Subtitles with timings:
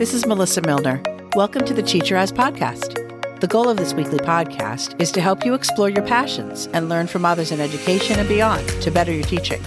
[0.00, 1.02] this is Melissa Milner.
[1.36, 2.94] Welcome to the Teacher As podcast.
[3.40, 7.06] The goal of this weekly podcast is to help you explore your passions and learn
[7.06, 9.60] from others in education and beyond to better your teaching.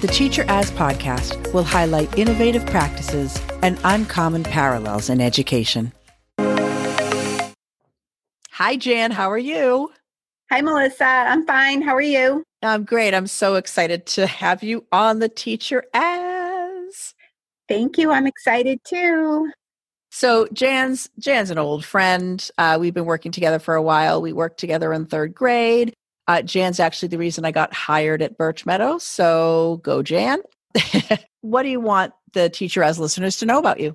[0.00, 5.92] The Teacher As podcast will highlight innovative practices and uncommon parallels in education.
[8.52, 9.10] Hi, Jan.
[9.10, 9.92] How are you?
[10.50, 11.04] Hi, Melissa.
[11.04, 11.82] I'm fine.
[11.82, 12.42] How are you?
[12.62, 13.12] I'm great.
[13.12, 17.12] I'm so excited to have you on the Teacher As.
[17.68, 18.10] Thank you.
[18.10, 19.50] I'm excited too.
[20.16, 22.50] So Jan's Jan's an old friend.
[22.56, 24.22] Uh, we've been working together for a while.
[24.22, 25.92] We worked together in third grade.
[26.26, 28.96] Uh, Jan's actually the reason I got hired at Birch Meadow.
[28.96, 30.38] So go, Jan.
[31.42, 33.94] what do you want the teacher as listeners to know about you?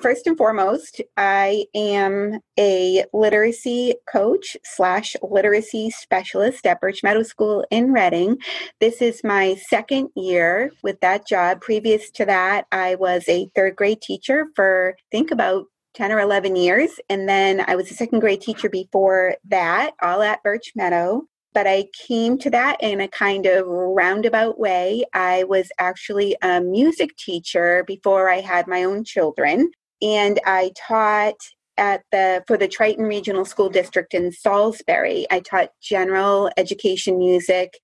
[0.00, 7.66] First and foremost, I am a literacy coach slash literacy specialist at Birch Meadow School
[7.70, 8.38] in Reading.
[8.80, 11.60] This is my second year with that job.
[11.60, 16.56] Previous to that, I was a third grade teacher for, think, about 10 or 11
[16.56, 16.98] years.
[17.10, 21.24] And then I was a second grade teacher before that, all at Birch Meadow.
[21.52, 25.04] But I came to that in a kind of roundabout way.
[25.12, 29.70] I was actually a music teacher before I had my own children
[30.02, 31.36] and I taught
[31.76, 35.26] at the for the Triton Regional School District in Salisbury.
[35.30, 37.78] I taught general education music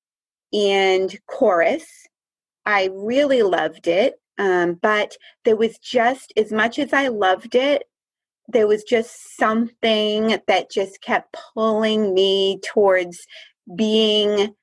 [0.52, 1.86] and chorus.
[2.64, 7.84] I really loved it, um, but there was just as much as I loved it,
[8.48, 13.26] there was just something that just kept pulling me towards
[13.74, 14.54] being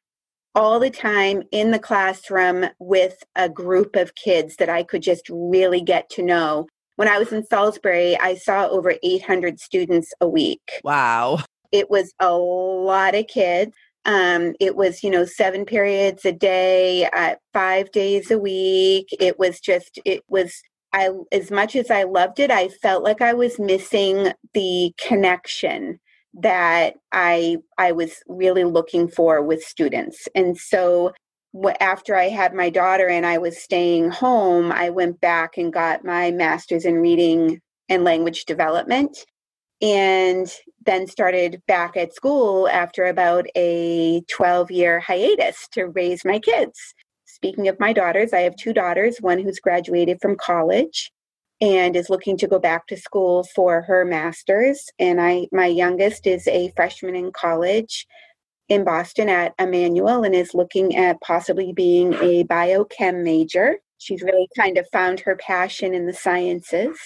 [0.55, 5.27] all the time in the classroom with a group of kids that I could just
[5.29, 10.27] really get to know when I was in Salisbury, I saw over 800 students a
[10.27, 10.61] week.
[10.83, 11.39] Wow.
[11.71, 13.75] It was a lot of kids.
[14.05, 19.07] Um, it was, you know, seven periods a day, uh, five days a week.
[19.19, 20.61] It was just, it was,
[20.91, 25.99] I, as much as I loved it, I felt like I was missing the connection
[26.35, 30.27] that I, I was really looking for with students.
[30.35, 31.13] And so
[31.79, 36.03] after I had my daughter and I was staying home, I went back and got
[36.03, 39.17] my master's in reading and language development
[39.81, 40.51] and
[40.85, 46.79] then started back at school after about a 12 year hiatus to raise my kids.
[47.25, 51.11] Speaking of my daughters, I have two daughters, one who's graduated from college
[51.61, 56.27] and is looking to go back to school for her masters and I my youngest
[56.27, 58.05] is a freshman in college
[58.73, 63.77] in Boston at Emmanuel and is looking at possibly being a biochem major.
[63.99, 66.97] She's really kind of found her passion in the sciences.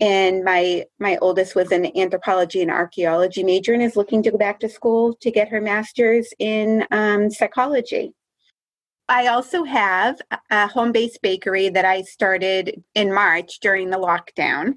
[0.00, 4.38] And my my oldest was an anthropology and archaeology major and is looking to go
[4.38, 8.12] back to school to get her master's in um, psychology.
[9.08, 10.20] I also have
[10.50, 14.76] a home based bakery that I started in March during the lockdown.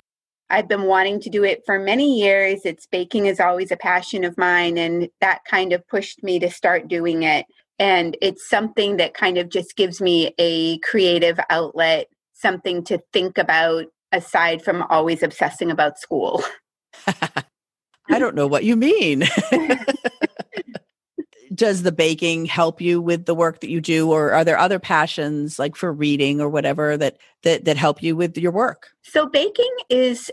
[0.52, 2.62] I've been wanting to do it for many years.
[2.66, 6.52] It's baking is always a passion of mine, and that kind of pushed me to
[6.52, 7.46] start doing it.
[7.80, 13.38] And it's something that kind of just gives me a creative outlet, something to think
[13.38, 16.44] about aside from always obsessing about school.
[17.08, 19.24] I don't know what you mean.
[21.54, 24.80] Does the baking help you with the work that you do or are there other
[24.80, 28.90] passions like for reading or whatever that that that help you with your work?
[29.04, 30.32] So baking is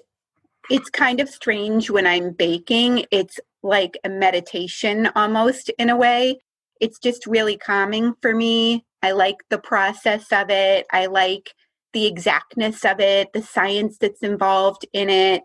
[0.70, 3.06] it's kind of strange when I'm baking.
[3.10, 6.38] It's like a meditation almost in a way.
[6.80, 8.84] It's just really calming for me.
[9.02, 10.86] I like the process of it.
[10.92, 11.52] I like
[11.92, 15.42] the exactness of it, the science that's involved in it.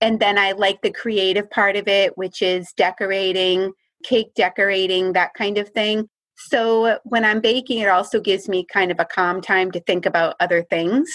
[0.00, 3.72] And then I like the creative part of it, which is decorating,
[4.04, 6.08] cake decorating, that kind of thing.
[6.36, 10.06] So when I'm baking, it also gives me kind of a calm time to think
[10.06, 11.10] about other things.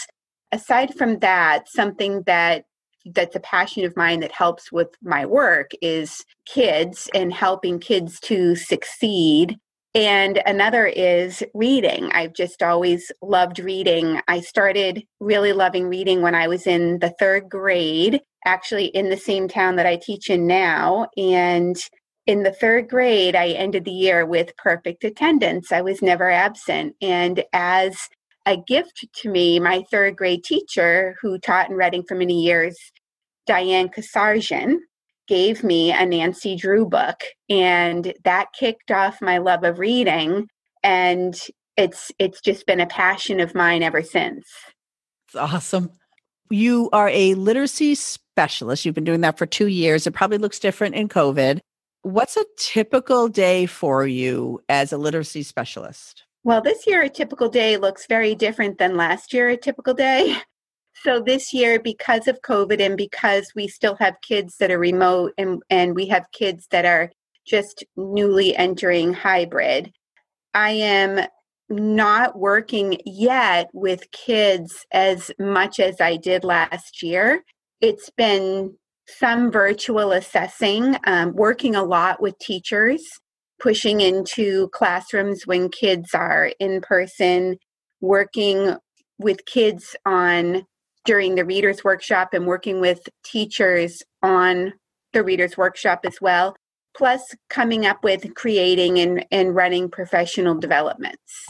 [0.52, 2.66] Aside from that, something that
[3.06, 8.20] that's a passion of mine that helps with my work is kids and helping kids
[8.22, 9.58] to succeed
[9.96, 12.12] and another is reading.
[12.14, 14.20] I've just always loved reading.
[14.28, 19.18] I started really loving reading when I was in the third grade, actually in the
[19.18, 21.10] same town that I teach in now.
[21.16, 21.78] And
[22.26, 25.72] in the third grade, I ended the year with perfect attendance.
[25.72, 26.96] I was never absent.
[27.00, 27.96] And as
[28.46, 32.78] a gift to me, my third grade teacher, who taught in Reading for many years,
[33.46, 34.78] Diane Kasarjian,
[35.28, 40.48] gave me a Nancy Drew book, and that kicked off my love of reading.
[40.84, 41.40] And
[41.78, 44.46] it's it's just been a passion of mine ever since.
[45.28, 45.92] It's awesome.
[46.50, 48.86] You are a literacy specialist.
[48.86, 50.06] You've been doing that for two years.
[50.06, 51.60] It probably looks different in COVID.
[52.04, 56.26] What's a typical day for you as a literacy specialist?
[56.46, 60.38] Well, this year a typical day looks very different than last year a typical day.
[61.02, 65.34] So this year, because of COVID and because we still have kids that are remote
[65.40, 67.10] and, and we have kids that are
[67.46, 69.92] just newly entering hybrid,
[70.54, 71.28] I am
[71.68, 77.44] not working yet with kids as much as I did last year.
[77.82, 83.04] It's been some virtual assessing, um, working a lot with teachers,
[83.64, 87.58] pushing into classrooms when kids are in person,
[88.02, 88.76] working
[89.18, 90.66] with kids on
[91.06, 94.74] during the readers workshop and working with teachers on
[95.14, 96.56] the readers workshop as well
[96.96, 101.46] plus coming up with creating and, and running professional developments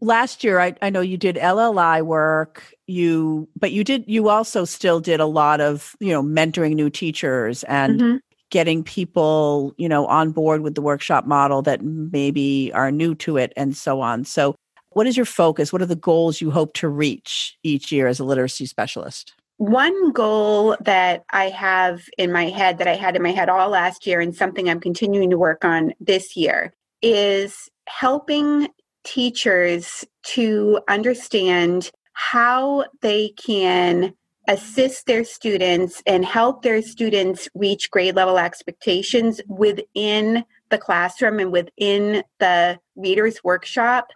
[0.00, 4.64] last year I, I know you did lli work you but you did you also
[4.64, 8.16] still did a lot of you know mentoring new teachers and mm-hmm.
[8.54, 13.36] Getting people you know on board with the workshop model that maybe are new to
[13.36, 14.24] it and so on.
[14.24, 14.54] So
[14.90, 15.72] what is your focus?
[15.72, 19.34] What are the goals you hope to reach each year as a literacy specialist?
[19.56, 23.70] One goal that I have in my head, that I had in my head all
[23.70, 26.72] last year, and something I'm continuing to work on this year,
[27.02, 28.68] is helping
[29.02, 34.14] teachers to understand how they can
[34.48, 41.52] assist their students and help their students reach grade level expectations within the classroom and
[41.52, 44.08] within the readers workshop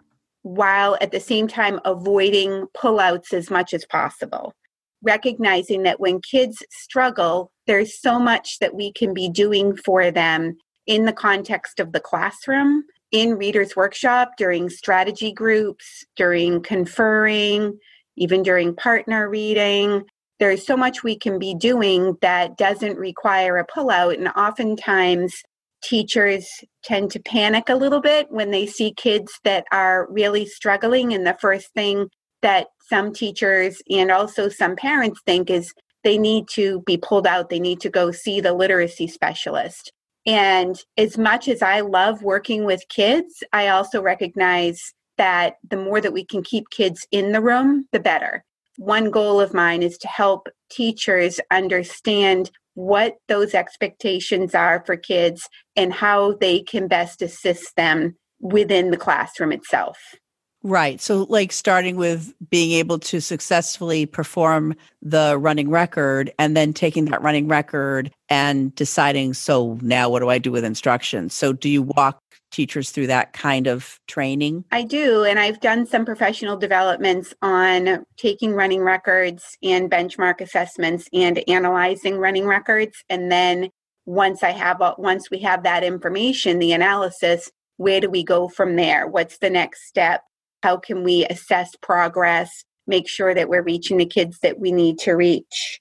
[0.43, 4.53] while at the same time avoiding pullouts as much as possible
[5.01, 10.57] recognizing that when kids struggle, there's so much that we can be doing for them
[10.87, 17.79] in the context of the classroom, in Reader's Workshop, during strategy groups, during conferring,
[18.17, 20.03] even during partner reading.
[20.39, 24.15] There's so much we can be doing that doesn't require a pullout.
[24.15, 25.43] And oftentimes,
[25.83, 26.47] teachers
[26.83, 31.13] tend to panic a little bit when they see kids that are really struggling.
[31.13, 32.09] And the first thing
[32.41, 37.49] that some teachers and also some parents think is they need to be pulled out,
[37.49, 39.91] they need to go see the literacy specialist.
[40.25, 45.99] And as much as I love working with kids, I also recognize that the more
[45.99, 48.45] that we can keep kids in the room, the better.
[48.79, 55.49] One goal of mine is to help teachers understand what those expectations are for kids
[55.75, 59.97] and how they can best assist them within the classroom itself.
[60.63, 61.01] Right.
[61.01, 67.05] So, like starting with being able to successfully perform the running record and then taking
[67.05, 71.29] that running record and deciding, so now what do I do with instruction?
[71.29, 74.65] So, do you walk teachers through that kind of training?
[74.71, 75.23] I do.
[75.23, 82.17] And I've done some professional developments on taking running records and benchmark assessments and analyzing
[82.17, 83.03] running records.
[83.09, 83.69] And then
[84.05, 88.75] once I have, once we have that information, the analysis, where do we go from
[88.75, 89.07] there?
[89.07, 90.21] What's the next step?
[90.63, 92.49] How can we assess progress,
[92.87, 95.79] make sure that we're reaching the kids that we need to reach?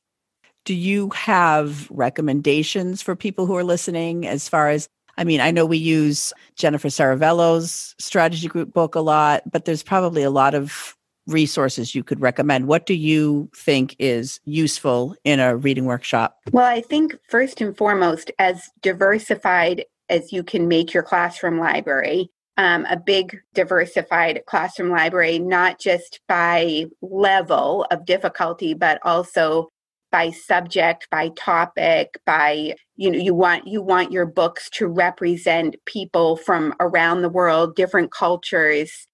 [0.65, 4.89] Do you have recommendations for people who are listening as far as
[5.19, 9.83] I mean, I know we use Jennifer Serravallo's strategy group book a lot, but there's
[9.83, 12.69] probably a lot of resources you could recommend.
[12.69, 16.39] What do you think is useful in a reading workshop?
[16.53, 22.31] Well, I think first and foremost, as diversified as you can make your classroom library,
[22.57, 29.69] um, a big diversified classroom library, not just by level of difficulty, but also
[30.11, 35.77] by subject by topic by you know you want you want your books to represent
[35.85, 39.07] people from around the world different cultures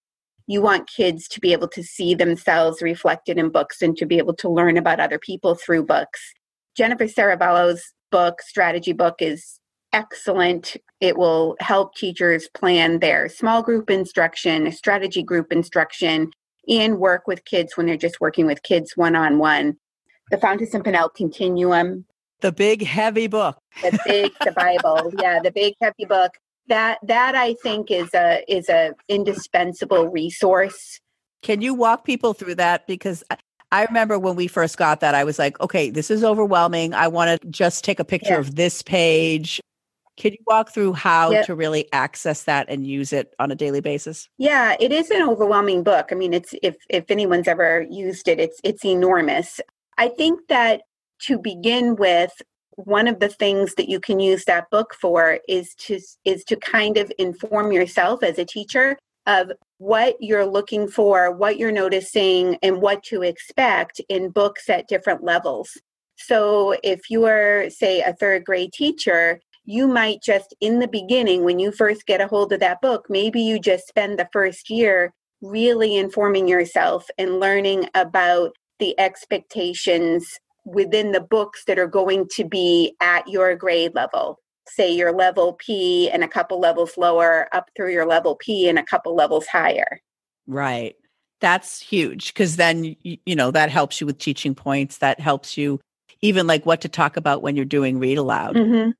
[0.46, 4.18] you want kids to be able to see themselves reflected in books and to be
[4.18, 6.32] able to learn about other people through books
[6.76, 9.58] jennifer serravallo's book strategy book is
[9.94, 10.76] excellent.
[11.00, 16.32] It will help teachers plan their small group instruction, strategy group instruction,
[16.68, 19.76] and work with kids when they're just working with kids one on one.
[20.30, 22.04] The Fountas and Pinnell Continuum.
[22.40, 23.58] The big heavy book.
[23.82, 25.12] The big the Bible.
[25.20, 26.32] Yeah, the big heavy book.
[26.66, 31.00] That that I think is a is a indispensable resource.
[31.42, 33.22] Can you walk people through that because
[33.74, 36.94] I remember when we first got that, I was like, okay, this is overwhelming.
[36.94, 38.38] I want to just take a picture yeah.
[38.38, 39.60] of this page.
[40.16, 41.46] Can you walk through how yep.
[41.46, 44.28] to really access that and use it on a daily basis?
[44.38, 46.10] Yeah, it is an overwhelming book.
[46.12, 49.60] I mean, it's if if anyone's ever used it, it's it's enormous.
[49.98, 50.82] I think that
[51.22, 52.32] to begin with,
[52.76, 56.56] one of the things that you can use that book for is to is to
[56.56, 62.56] kind of inform yourself as a teacher of what you're looking for, what you're noticing,
[62.62, 65.70] and what to expect in books at different levels.
[66.16, 71.42] So if you are, say, a third grade teacher, you might just in the beginning
[71.44, 74.68] when you first get a hold of that book maybe you just spend the first
[74.68, 82.26] year really informing yourself and learning about the expectations within the books that are going
[82.36, 84.38] to be at your grade level
[84.68, 88.78] say your level P and a couple levels lower up through your level P and
[88.78, 90.00] a couple levels higher.
[90.46, 90.96] Right.
[91.40, 94.98] That's huge because then, you, know, that helps you with teaching points.
[94.98, 95.80] That helps you
[96.22, 98.56] even like what to talk about when you're doing read aloud.
[98.56, 98.90] Mm-hmm.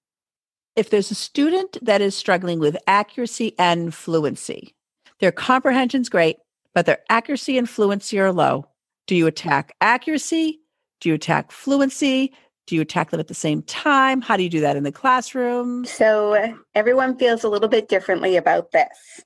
[0.76, 4.74] If there's a student that is struggling with accuracy and fluency,
[5.20, 6.36] their comprehension's great,
[6.74, 8.66] but their accuracy and fluency are low.
[9.06, 10.60] Do you attack accuracy?
[11.00, 12.32] Do you attack fluency?
[12.66, 14.22] Do you attack them at the same time?
[14.22, 15.84] How do you do that in the classroom?
[15.84, 19.22] So, everyone feels a little bit differently about this.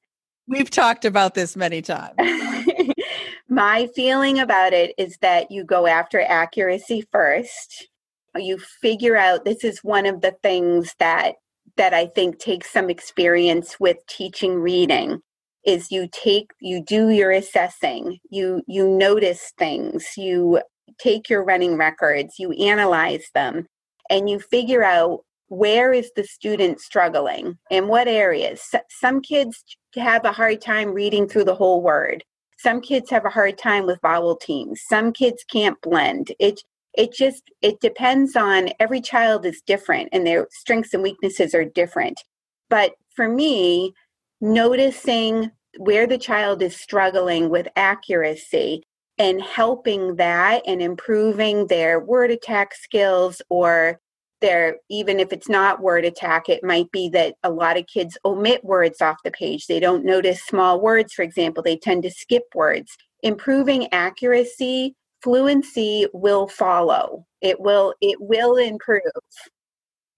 [0.48, 2.14] We've talked about this many times.
[3.48, 7.88] My feeling about it is that you go after accuracy first.
[8.34, 11.34] You figure out this is one of the things that
[11.76, 15.22] that I think takes some experience with teaching reading
[15.68, 18.18] is you take you do your assessing.
[18.30, 20.06] You you notice things.
[20.16, 20.62] You
[20.98, 23.66] take your running records, you analyze them,
[24.08, 30.24] and you figure out where is the student struggling in what areas some kids have
[30.24, 32.22] a hard time reading through the whole word
[32.58, 36.60] some kids have a hard time with vowel teams some kids can't blend it
[36.92, 41.64] it just it depends on every child is different and their strengths and weaknesses are
[41.64, 42.20] different
[42.68, 43.94] but for me
[44.42, 48.82] noticing where the child is struggling with accuracy
[49.18, 54.00] and helping that and improving their word attack skills or
[54.40, 58.16] their even if it's not word attack it might be that a lot of kids
[58.24, 59.66] omit words off the page.
[59.66, 62.96] They don't notice small words for example they tend to skip words.
[63.22, 67.26] Improving accuracy fluency will follow.
[67.40, 69.02] It will it will improve.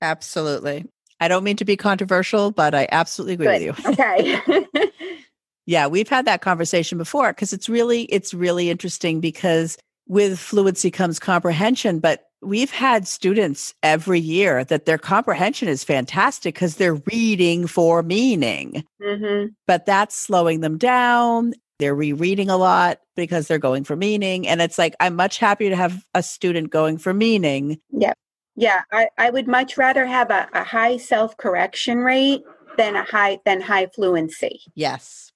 [0.02, 0.84] Absolutely.
[1.22, 3.68] I don't mean to be controversial but i absolutely agree Good.
[3.68, 3.90] with you.
[4.72, 4.90] Okay
[5.70, 10.90] Yeah, we've had that conversation before because it's really it's really interesting because with fluency
[10.90, 17.00] comes comprehension, but we've had students every year that their comprehension is fantastic because they're
[17.12, 18.82] reading for meaning.
[19.00, 19.52] Mm-hmm.
[19.68, 21.54] But that's slowing them down.
[21.78, 24.48] They're rereading a lot because they're going for meaning.
[24.48, 27.78] And it's like, I'm much happier to have a student going for meaning.
[27.92, 28.14] Yeah.
[28.56, 28.82] Yeah.
[28.90, 32.42] I, I would much rather have a, a high self correction rate
[32.76, 34.62] than a high than high fluency.
[34.74, 35.29] Yes.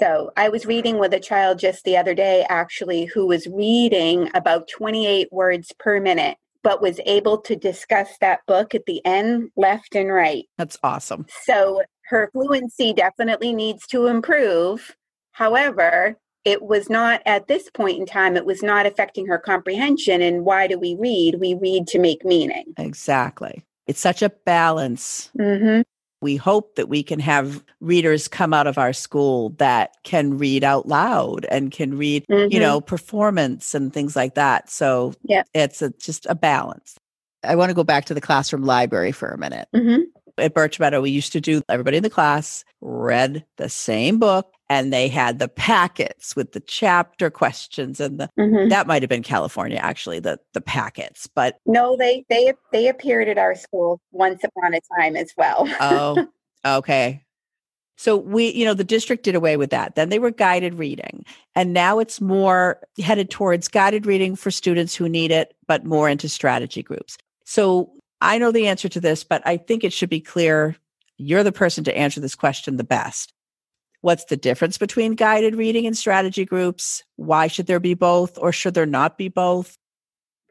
[0.00, 4.30] So I was reading with a child just the other day, actually, who was reading
[4.32, 9.50] about 28 words per minute, but was able to discuss that book at the end,
[9.56, 10.46] left and right.
[10.56, 11.26] That's awesome.
[11.44, 14.96] So her fluency definitely needs to improve.
[15.32, 16.16] However,
[16.46, 20.22] it was not at this point in time, it was not affecting her comprehension.
[20.22, 21.36] And why do we read?
[21.38, 22.72] We read to make meaning.
[22.78, 23.66] Exactly.
[23.86, 25.30] It's such a balance.
[25.38, 25.82] Mm-hmm.
[26.22, 30.64] We hope that we can have readers come out of our school that can read
[30.64, 32.52] out loud and can read, mm-hmm.
[32.52, 34.70] you know, performance and things like that.
[34.70, 35.44] So yeah.
[35.54, 36.96] it's a, just a balance.
[37.42, 39.68] I want to go back to the classroom library for a minute.
[39.74, 40.02] Mm-hmm.
[40.38, 44.52] At Birch Meadow, we used to do everybody in the class read the same book
[44.70, 48.68] and they had the packets with the chapter questions and the mm-hmm.
[48.68, 53.28] that might have been California actually the the packets but no they they they appeared
[53.28, 55.68] at our school once upon a time as well.
[55.80, 56.26] Oh
[56.64, 57.22] okay.
[57.96, 59.96] So we you know the district did away with that.
[59.96, 64.94] Then they were guided reading and now it's more headed towards guided reading for students
[64.94, 67.18] who need it but more into strategy groups.
[67.44, 67.90] So
[68.22, 70.76] I know the answer to this but I think it should be clear
[71.18, 73.34] you're the person to answer this question the best
[74.02, 77.04] What's the difference between guided reading and strategy groups?
[77.16, 79.76] Why should there be both or should there not be both?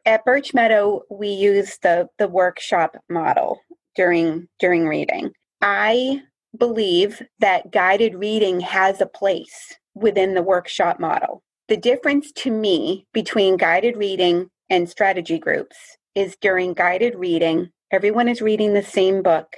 [0.06, 3.60] At Birch Meadow, we use the, the workshop model
[3.96, 5.32] during during reading.
[5.60, 6.22] I
[6.56, 11.42] believe that guided reading has a place within the workshop model.
[11.68, 15.76] The difference to me between guided reading and strategy groups
[16.14, 19.56] is during guided reading, everyone is reading the same book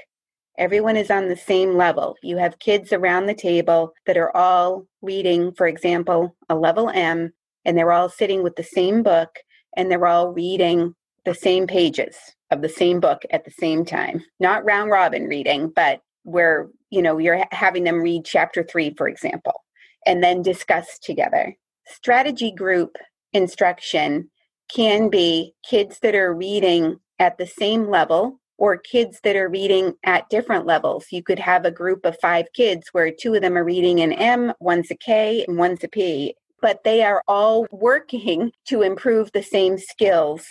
[0.59, 2.17] Everyone is on the same level.
[2.23, 7.33] You have kids around the table that are all reading, for example, a level M,
[7.65, 9.31] and they're all sitting with the same book
[9.77, 10.95] and they're all reading
[11.25, 12.17] the same pages
[12.51, 14.23] of the same book at the same time.
[14.41, 19.09] Not round robin reading, but where, you know, you're having them read chapter 3 for
[19.09, 19.65] example,
[20.07, 21.57] and then discuss together.
[21.87, 22.97] Strategy group
[23.33, 24.31] instruction
[24.75, 29.93] can be kids that are reading at the same level or kids that are reading
[30.05, 31.07] at different levels.
[31.11, 34.13] You could have a group of five kids where two of them are reading an
[34.13, 39.33] M, one's a K, and one's a P, but they are all working to improve
[39.33, 40.47] the same skills,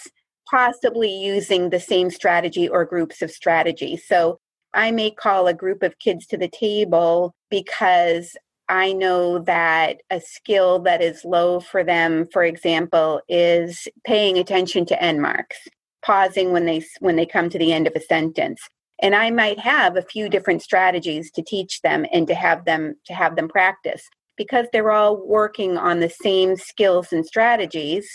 [0.50, 3.96] possibly using the same strategy or groups of strategy.
[3.96, 4.40] So
[4.74, 8.36] I may call a group of kids to the table because
[8.68, 14.86] I know that a skill that is low for them, for example, is paying attention
[14.88, 15.70] to end marks,
[16.04, 18.62] pausing when they when they come to the end of a sentence.
[19.02, 22.96] And I might have a few different strategies to teach them and to have them
[23.06, 24.04] to have them practice.
[24.38, 28.08] Because they're all working on the same skills and strategies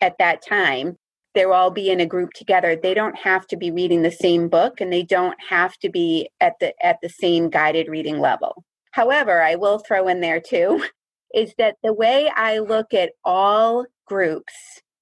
[0.00, 0.96] at that time
[1.36, 2.74] they'll all be in a group together.
[2.74, 6.30] They don't have to be reading the same book and they don't have to be
[6.40, 8.64] at the at the same guided reading level.
[8.92, 10.82] However i will throw in there too
[11.34, 14.54] is that the way i look at all groups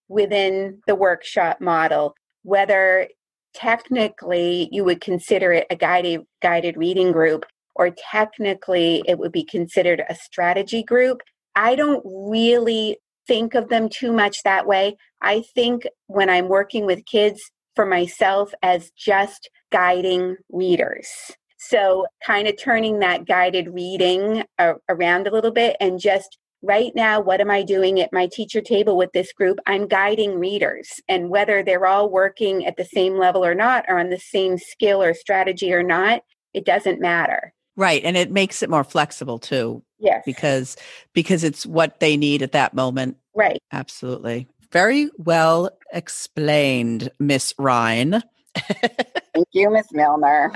[0.08, 3.08] within the workshop model whether
[3.52, 9.44] technically you would consider it a guided guided reading group or technically it would be
[9.44, 11.20] considered a strategy group
[11.56, 12.96] i don't really
[13.26, 14.96] think of them too much that way.
[15.20, 21.08] I think when I'm working with kids for myself as just guiding readers.
[21.58, 24.44] So, kind of turning that guided reading
[24.88, 28.60] around a little bit and just right now, what am I doing at my teacher
[28.60, 29.58] table with this group?
[29.66, 31.00] I'm guiding readers.
[31.08, 34.58] And whether they're all working at the same level or not, or on the same
[34.58, 37.52] skill or strategy or not, it doesn't matter.
[37.76, 38.02] Right.
[38.04, 39.82] And it makes it more flexible too.
[39.98, 40.22] Yes.
[40.24, 40.76] Because
[41.12, 43.16] because it's what they need at that moment.
[43.34, 43.60] Right.
[43.72, 44.48] Absolutely.
[44.70, 48.22] Very well explained, Miss Ryan.
[49.34, 50.52] Thank you, Miss Milner.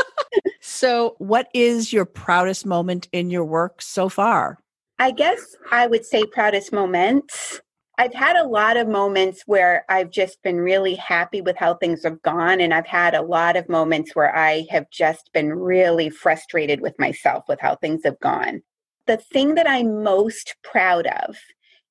[0.60, 4.58] so, what is your proudest moment in your work so far?
[5.00, 7.60] I guess I would say proudest moments
[8.00, 12.02] I've had a lot of moments where I've just been really happy with how things
[12.04, 12.58] have gone.
[12.58, 16.98] And I've had a lot of moments where I have just been really frustrated with
[16.98, 18.62] myself with how things have gone.
[19.06, 21.36] The thing that I'm most proud of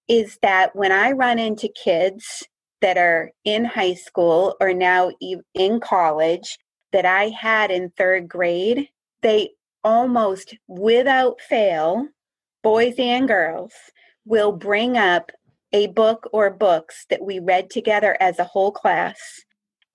[0.08, 2.44] is that when I run into kids
[2.82, 5.12] that are in high school or now
[5.54, 6.58] in college
[6.92, 8.90] that I had in third grade,
[9.22, 9.52] they
[9.84, 12.08] almost without fail,
[12.64, 13.74] boys and girls,
[14.26, 15.32] will bring up
[15.74, 19.20] a book or books that we read together as a whole class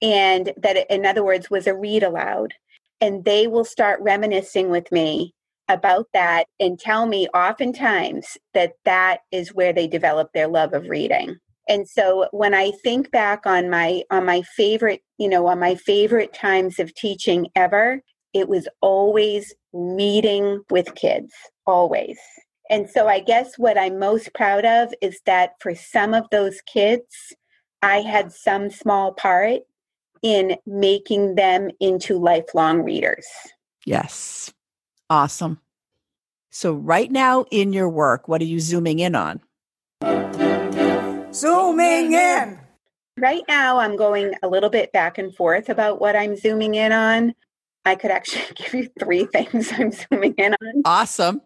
[0.02, 2.52] and that in other words was a read aloud.
[3.00, 5.34] And they will start reminiscing with me
[5.68, 10.88] about that and tell me oftentimes that that is where they develop their love of
[10.88, 11.36] reading.
[11.68, 15.74] And so when i think back on my on my favorite you know on my
[15.74, 18.02] favorite times of teaching ever
[18.34, 21.32] it was always reading with kids
[21.66, 22.18] always
[22.70, 26.60] and so I guess what I'm most proud of is that for some of those
[26.62, 27.34] kids,
[27.82, 29.62] I had some small part
[30.22, 33.26] in making them into lifelong readers.
[33.84, 34.52] Yes.
[35.10, 35.60] Awesome.
[36.50, 39.40] So, right now in your work, what are you zooming in on?
[41.34, 42.58] Zooming in.
[43.18, 46.92] Right now, I'm going a little bit back and forth about what I'm zooming in
[46.92, 47.34] on.
[47.84, 50.82] I could actually give you three things I'm zooming in on.
[50.84, 51.42] Awesome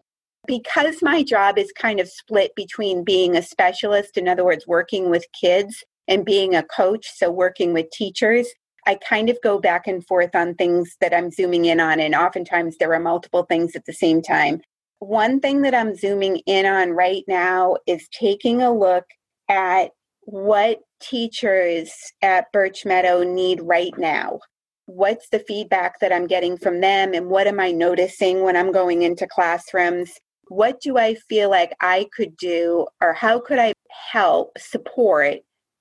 [0.49, 5.11] because my job is kind of split between being a specialist, in other words, working
[5.11, 8.47] with kids, and being a coach, so working with teachers,
[8.87, 12.15] I kind of go back and forth on things that I'm zooming in on, and
[12.15, 14.61] oftentimes there are multiple things at the same time.
[14.97, 19.05] One thing that I'm zooming in on right now is taking a look
[19.51, 21.91] at what teachers
[22.23, 24.39] at Birch Meadow need right now.
[24.87, 28.71] What's the feedback that I'm getting from them, and what am I noticing when I'm
[28.71, 30.11] going into classrooms?
[30.49, 33.73] What do I feel like I could do, or how could I
[34.11, 35.37] help support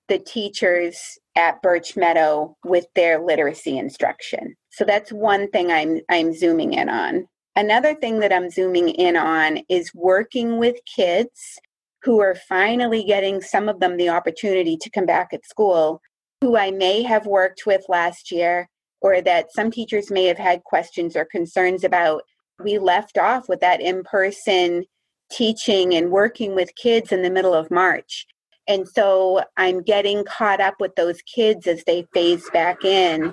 [0.08, 4.54] the teachers at Birch Meadow with their literacy instruction?
[4.70, 7.26] So that's one thing I'm I'm zooming in on.
[7.56, 11.58] Another thing that I'm zooming in on is working with kids
[12.04, 16.00] who are finally getting some of them the opportunity to come back at school
[16.40, 18.68] who I may have worked with last year
[19.00, 22.22] or that some teachers may have had questions or concerns about
[22.62, 24.84] we left off with that in person
[25.30, 28.26] teaching and working with kids in the middle of March.
[28.66, 33.32] And so I'm getting caught up with those kids as they phase back in,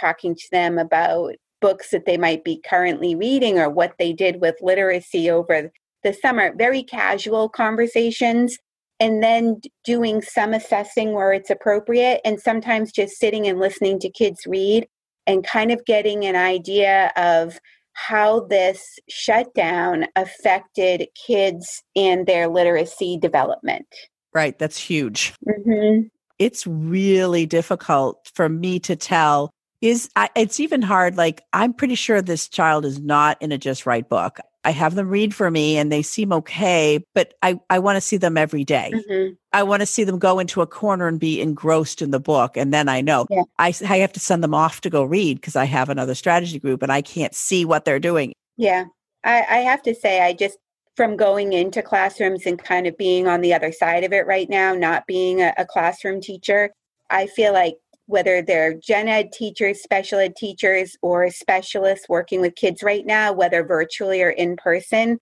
[0.00, 4.40] talking to them about books that they might be currently reading or what they did
[4.40, 5.70] with literacy over
[6.02, 6.54] the summer.
[6.56, 8.56] Very casual conversations.
[9.02, 14.10] And then doing some assessing where it's appropriate, and sometimes just sitting and listening to
[14.10, 14.86] kids read
[15.26, 17.58] and kind of getting an idea of
[17.94, 23.86] how this shutdown affected kids and their literacy development.
[24.32, 25.34] Right, that's huge.
[25.48, 26.06] Mm-hmm.
[26.38, 29.50] It's really difficult for me to tell.
[29.80, 31.16] Is I, it's even hard.
[31.16, 34.38] Like I'm pretty sure this child is not in a just right book.
[34.64, 38.00] I have them read for me and they seem okay, but I, I want to
[38.00, 38.92] see them every day.
[38.94, 39.34] Mm-hmm.
[39.52, 42.56] I want to see them go into a corner and be engrossed in the book.
[42.56, 43.44] And then I know yeah.
[43.58, 46.58] I, I have to send them off to go read because I have another strategy
[46.58, 48.34] group and I can't see what they're doing.
[48.56, 48.84] Yeah.
[49.24, 50.58] I, I have to say, I just
[50.96, 54.50] from going into classrooms and kind of being on the other side of it right
[54.50, 56.70] now, not being a, a classroom teacher,
[57.08, 57.76] I feel like
[58.10, 63.32] whether they're gen ed teachers, special ed teachers, or specialists working with kids right now,
[63.32, 65.18] whether virtually or in person,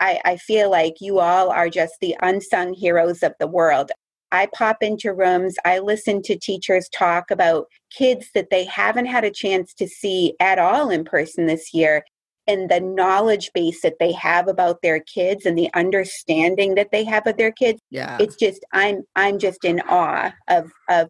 [0.00, 3.90] I, I feel like you all are just the unsung heroes of the world.
[4.32, 9.24] I pop into rooms, I listen to teachers talk about kids that they haven't had
[9.24, 12.04] a chance to see at all in person this year
[12.46, 17.04] and the knowledge base that they have about their kids and the understanding that they
[17.04, 21.08] have of their kids yeah it's just i'm i'm just in awe of of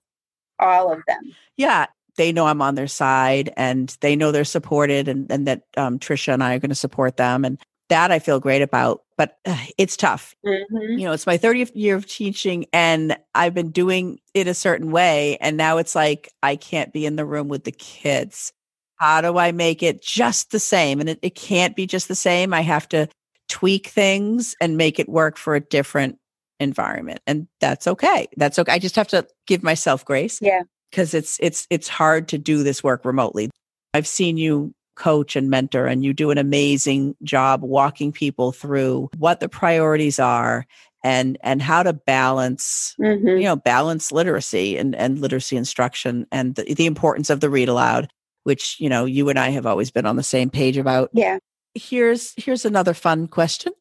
[0.60, 1.20] all of them
[1.56, 5.62] yeah they know i'm on their side and they know they're supported and, and that
[5.76, 9.02] um, trisha and i are going to support them and that i feel great about
[9.16, 10.98] but uh, it's tough mm-hmm.
[10.98, 14.90] you know it's my 30th year of teaching and i've been doing it a certain
[14.90, 18.52] way and now it's like i can't be in the room with the kids
[19.00, 21.00] how do I make it just the same?
[21.00, 22.52] And it, it can't be just the same.
[22.52, 23.08] I have to
[23.48, 26.18] tweak things and make it work for a different
[26.60, 27.20] environment.
[27.26, 28.28] And that's okay.
[28.36, 28.72] That's okay.
[28.72, 30.38] I just have to give myself grace.
[30.40, 30.62] Yeah.
[30.90, 33.50] Because it's it's it's hard to do this work remotely.
[33.94, 39.08] I've seen you coach and mentor and you do an amazing job walking people through
[39.16, 40.66] what the priorities are
[41.02, 43.26] and and how to balance mm-hmm.
[43.26, 47.68] you know balance literacy and and literacy instruction and the, the importance of the read
[47.68, 48.10] aloud
[48.44, 51.10] which you know you and I have always been on the same page about.
[51.12, 51.38] Yeah.
[51.74, 53.72] Here's here's another fun question.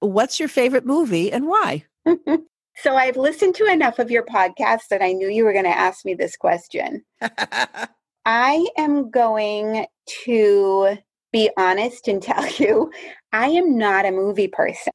[0.00, 1.84] What's your favorite movie and why?
[2.76, 5.70] so I've listened to enough of your podcast that I knew you were going to
[5.70, 7.04] ask me this question.
[8.26, 9.86] I am going
[10.24, 10.98] to
[11.32, 12.90] be honest and tell you
[13.32, 14.92] I am not a movie person.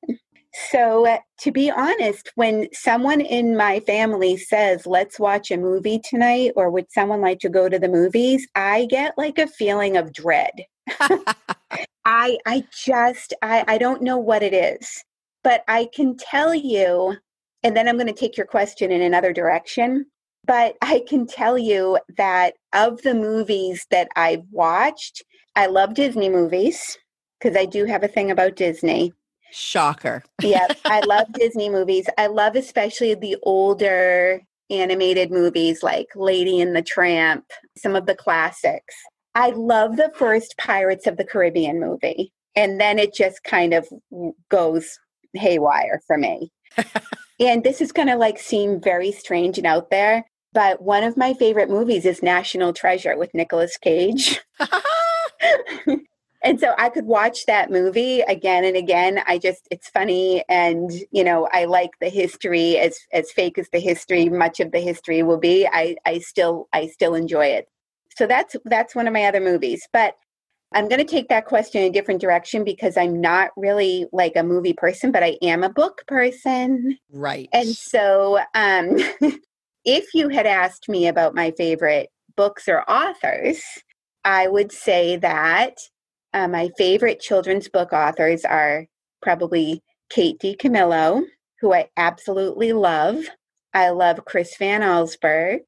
[0.69, 6.01] So, uh, to be honest, when someone in my family says, let's watch a movie
[6.03, 9.95] tonight, or would someone like to go to the movies, I get like a feeling
[9.95, 10.51] of dread.
[12.05, 15.03] I I just I, I don't know what it is.
[15.43, 17.15] But I can tell you,
[17.63, 20.05] and then I'm going to take your question in another direction.
[20.45, 25.23] But I can tell you that of the movies that I've watched,
[25.55, 26.97] I love Disney movies
[27.39, 29.13] because I do have a thing about Disney.
[29.51, 30.23] Shocker.
[30.41, 32.07] yes, I love Disney movies.
[32.17, 37.45] I love especially the older animated movies like Lady and the Tramp,
[37.77, 38.95] some of the classics.
[39.35, 42.33] I love the first Pirates of the Caribbean movie.
[42.55, 43.87] And then it just kind of
[44.49, 44.99] goes
[45.33, 46.51] haywire for me.
[47.39, 51.17] and this is going to like seem very strange and out there, but one of
[51.17, 54.41] my favorite movies is National Treasure with Nicolas Cage.
[56.43, 59.21] and so I could watch that movie again and again.
[59.25, 63.69] I just it's funny and you know, I like the history as as fake as
[63.69, 65.67] the history much of the history will be.
[65.67, 67.67] I I still I still enjoy it.
[68.21, 69.87] So that's that's one of my other movies.
[69.91, 70.13] But
[70.75, 74.33] I'm going to take that question in a different direction because I'm not really like
[74.35, 76.99] a movie person, but I am a book person.
[77.09, 77.49] Right.
[77.51, 78.97] And so um
[79.85, 83.63] if you had asked me about my favorite books or authors,
[84.23, 85.77] I would say that
[86.35, 88.85] uh, my favorite children's book authors are
[89.23, 89.81] probably
[90.11, 91.23] Kate DiCamillo,
[91.59, 93.23] who I absolutely love.
[93.73, 95.61] I love Chris Van Allsburg.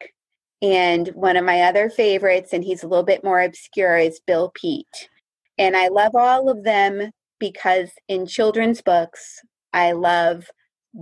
[0.63, 4.49] And one of my other favorites, and he's a little bit more obscure, is Bill
[4.55, 5.09] Peet.
[5.57, 9.41] And I love all of them because in children's books,
[9.73, 10.45] I love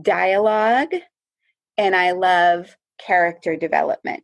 [0.01, 0.93] dialogue
[1.77, 4.23] and I love character development.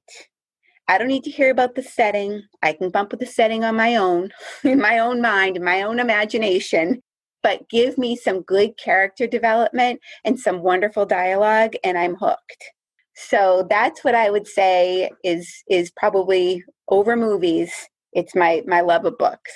[0.88, 2.42] I don't need to hear about the setting.
[2.64, 4.32] I can bump with the setting on my own,
[4.64, 7.04] in my own mind, in my own imagination.
[7.44, 12.72] But give me some good character development and some wonderful dialogue, and I'm hooked.
[13.20, 17.74] So that's what I would say is is probably over movies.
[18.14, 19.52] It's my my love of books.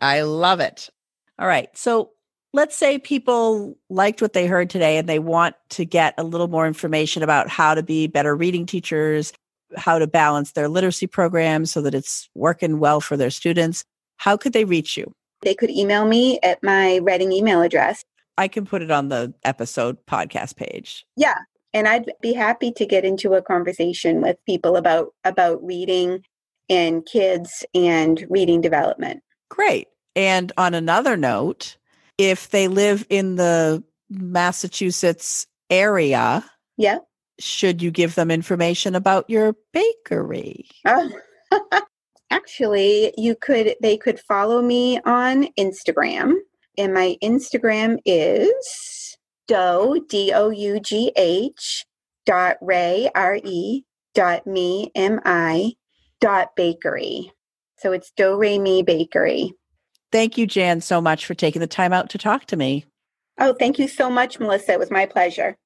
[0.00, 0.90] I love it.
[1.38, 1.68] All right.
[1.74, 2.10] So
[2.52, 6.48] let's say people liked what they heard today and they want to get a little
[6.48, 9.32] more information about how to be better reading teachers,
[9.76, 13.84] how to balance their literacy program so that it's working well for their students,
[14.18, 15.10] how could they reach you?
[15.42, 18.04] They could email me at my Reading email address.
[18.36, 21.06] I can put it on the episode podcast page.
[21.16, 21.38] Yeah,
[21.74, 26.24] and I'd be happy to get into a conversation with people about about reading
[26.68, 29.22] and kids and reading development.
[29.48, 29.88] Great.
[30.14, 31.76] And on another note,
[32.18, 36.44] if they live in the Massachusetts area,
[36.76, 36.98] yeah,
[37.38, 40.68] should you give them information about your bakery?
[40.86, 41.10] Oh.
[42.30, 46.34] Actually, you could they could follow me on Instagram.
[46.76, 49.07] And my Instagram is
[49.48, 51.84] dough D O U G H
[52.24, 53.82] dot ray R E
[54.14, 55.72] dot me M I
[56.20, 57.32] dot bakery.
[57.78, 59.52] So it's Do Re Mi Bakery.
[60.10, 62.84] Thank you, Jan, so much for taking the time out to talk to me.
[63.38, 64.72] Oh, thank you so much, Melissa.
[64.72, 65.56] It was my pleasure.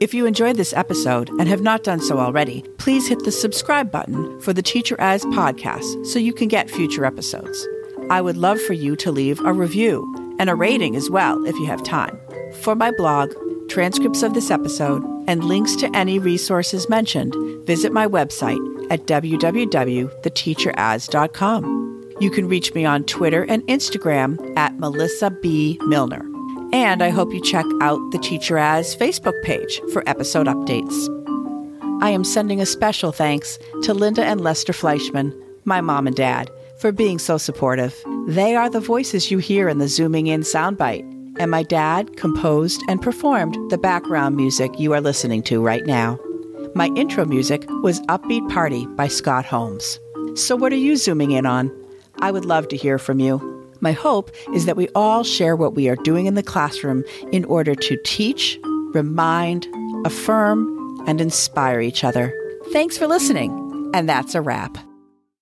[0.00, 3.90] If you enjoyed this episode and have not done so already, please hit the subscribe
[3.90, 7.66] button for the Teacher As podcast so you can get future episodes.
[8.08, 11.54] I would love for you to leave a review and a rating as well if
[11.56, 12.18] you have time.
[12.60, 13.32] For my blog,
[13.68, 17.34] transcripts of this episode, and links to any resources mentioned,
[17.66, 18.58] visit my website
[18.90, 21.76] at www.theteacheras.com.
[22.18, 25.78] You can reach me on Twitter and Instagram at Melissa B.
[25.82, 26.24] Milner.
[26.72, 31.12] And I hope you check out the Teacher As Facebook page for episode updates.
[32.02, 35.32] I am sending a special thanks to Linda and Lester Fleischman,
[35.64, 38.04] my mom and dad, for being so supportive.
[38.26, 42.82] They are the voices you hear in the Zooming In soundbite and my dad composed
[42.88, 46.18] and performed the background music you are listening to right now.
[46.74, 49.98] My intro music was Upbeat Party by Scott Holmes.
[50.34, 51.70] So, what are you zooming in on?
[52.20, 53.40] I would love to hear from you.
[53.80, 57.44] My hope is that we all share what we are doing in the classroom in
[57.44, 58.58] order to teach,
[58.92, 59.66] remind,
[60.04, 62.34] affirm, and inspire each other.
[62.72, 64.78] Thanks for listening, and that's a wrap.